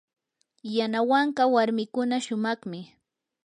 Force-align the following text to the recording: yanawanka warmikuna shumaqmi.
yanawanka 0.77 1.43
warmikuna 1.53 2.15
shumaqmi. 2.25 2.79